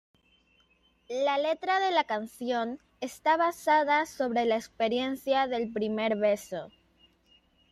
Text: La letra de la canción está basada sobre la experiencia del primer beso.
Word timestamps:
La 1.25 1.37
letra 1.37 1.79
de 1.79 1.91
la 1.91 2.05
canción 2.05 2.79
está 3.01 3.37
basada 3.37 4.07
sobre 4.07 4.45
la 4.45 4.55
experiencia 4.55 5.45
del 5.45 5.71
primer 5.71 6.17
beso. 6.17 6.71